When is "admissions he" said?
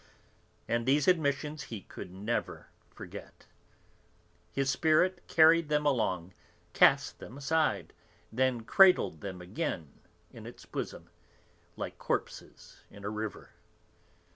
1.07-1.81